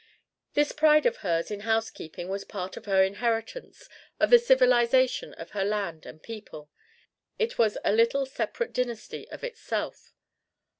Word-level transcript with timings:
This 0.55 0.71
pride 0.71 1.05
of 1.05 1.17
hers 1.17 1.51
in 1.51 1.59
housekeeping 1.59 2.27
was 2.27 2.43
part 2.43 2.75
of 2.75 2.85
her 2.87 3.03
inheritance, 3.03 3.87
of 4.19 4.31
the 4.31 4.39
civilization 4.39 5.35
of 5.35 5.51
her 5.51 5.63
land 5.63 6.07
and 6.07 6.23
people: 6.23 6.71
it 7.37 7.59
was 7.59 7.77
a 7.85 7.93
little 7.93 8.25
separate 8.25 8.73
dynasty 8.73 9.29
of 9.29 9.43
itself. 9.43 10.11